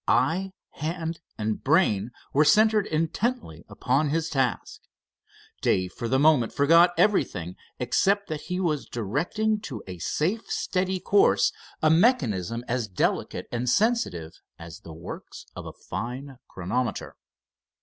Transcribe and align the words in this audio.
Eye, 0.07 0.51
hand 0.71 1.19
and 1.37 1.63
brain 1.63 2.09
were 2.33 2.43
centered 2.43 2.87
intently 2.87 3.63
upon 3.69 4.09
his 4.09 4.29
task. 4.29 4.81
Dave 5.61 5.93
for 5.93 6.07
the 6.07 6.17
moment 6.17 6.51
forgot 6.53 6.95
everything, 6.97 7.55
except 7.77 8.27
that 8.27 8.41
he 8.41 8.59
was 8.59 8.87
directing 8.87 9.59
to 9.61 9.83
a 9.85 9.99
safe, 9.99 10.47
steady 10.49 10.99
course 10.99 11.51
a 11.83 11.91
mechanism 11.91 12.63
as 12.67 12.87
delicate 12.87 13.45
and 13.51 13.69
sensitive 13.69 14.31
as 14.57 14.79
the 14.79 14.91
works 14.91 15.45
of 15.55 15.67
a 15.67 15.71
fine 15.87 16.39
chronometer. 16.47 17.15